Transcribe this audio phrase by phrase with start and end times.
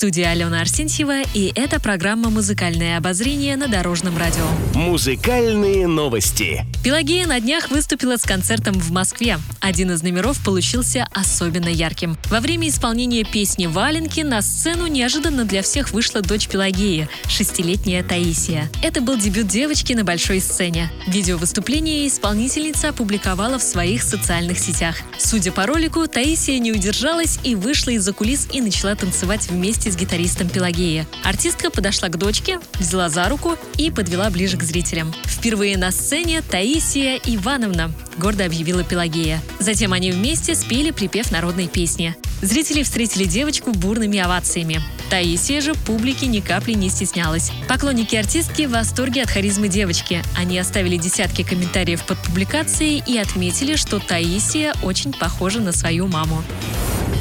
[0.00, 4.46] Студии Алена Арсентьева, и это программа «Музыкальное обозрение» на Дорожном радио.
[4.72, 6.64] Музыкальные новости.
[6.82, 9.38] Пелагея на днях выступила с концертом в Москве.
[9.60, 12.16] Один из номеров получился особенно ярким.
[12.30, 18.70] Во время исполнения песни «Валенки» на сцену неожиданно для всех вышла дочь Пелагеи, шестилетняя Таисия.
[18.82, 20.90] Это был дебют девочки на большой сцене.
[21.08, 24.96] Видео выступления исполнительница опубликовала в своих социальных сетях.
[25.18, 29.96] Судя по ролику, Таисия не удержалась и вышла из-за кулис и начала танцевать вместе с
[29.96, 31.06] гитаристом Пелагеи.
[31.24, 35.12] Артистка подошла к дочке, взяла за руку и подвела ближе к зрителям.
[35.24, 39.40] Впервые на сцене Таисия Ивановна, гордо объявила Пелагея.
[39.58, 42.14] Затем они вместе спели припев народной песни.
[42.42, 44.80] Зрители встретили девочку бурными овациями.
[45.10, 47.50] Таисия же публики ни капли не стеснялась.
[47.68, 50.22] Поклонники артистки в восторге от харизмы девочки.
[50.36, 56.42] Они оставили десятки комментариев под публикацией и отметили, что Таисия очень похожа на свою маму.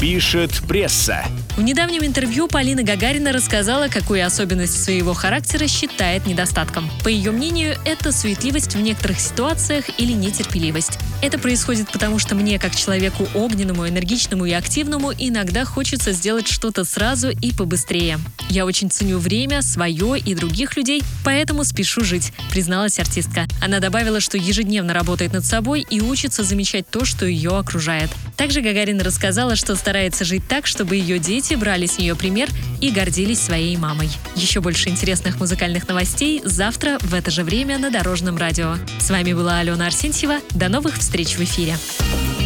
[0.00, 1.24] Пишет пресса.
[1.56, 6.90] В недавнем интервью Полина Гагарина рассказала, какую особенность своего характера считает недостатком.
[7.02, 10.98] По ее мнению, это суетливость в некоторых ситуациях или нетерпеливость.
[11.22, 16.84] Это происходит потому, что мне, как человеку огненному, энергичному и активному, иногда хочется сделать что-то
[16.84, 18.18] сразу и побыстрее.
[18.50, 23.46] Я очень ценю время, свое и других людей, поэтому спешу жить, призналась артистка.
[23.64, 28.10] Она добавила, что ежедневно работает над собой и учится замечать то, что ее окружает.
[28.36, 32.48] Также Гагарина рассказала, что старается жить так, чтобы ее дети дети брали с нее пример
[32.80, 34.08] и гордились своей мамой.
[34.34, 38.74] Еще больше интересных музыкальных новостей завтра в это же время на Дорожном радио.
[38.98, 40.38] С вами была Алена Арсентьева.
[40.50, 41.76] До новых встреч в эфире.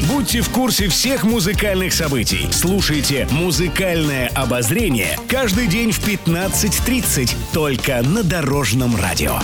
[0.06, 2.48] Будьте в курсе всех музыкальных событий.
[2.52, 9.39] Слушайте «Музыкальное обозрение» каждый день в 15.30 только на Дорожном радио.